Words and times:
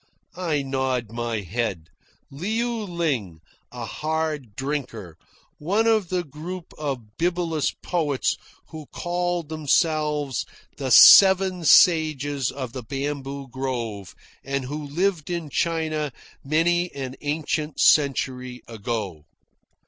I 0.35 0.63
nod 0.63 1.11
my 1.11 1.41
head 1.41 1.89
Liu 2.31 2.83
Ling, 2.85 3.39
a 3.71 3.85
hard 3.85 4.55
drinker, 4.55 5.15
one 5.59 5.85
of 5.85 6.09
the 6.09 6.23
group 6.23 6.73
of 6.75 7.17
bibulous 7.19 7.69
poets 7.83 8.35
who 8.69 8.87
called 8.87 9.49
themselves 9.49 10.43
the 10.77 10.89
Seven 10.89 11.63
Sages 11.65 12.49
of 12.49 12.73
the 12.73 12.81
Bamboo 12.81 13.49
Grove 13.49 14.15
and 14.43 14.65
who 14.65 14.83
lived 14.87 15.29
in 15.29 15.51
China 15.51 16.11
many 16.43 16.91
an 16.95 17.15
ancient 17.21 17.79
century 17.79 18.63
ago. 18.67 19.25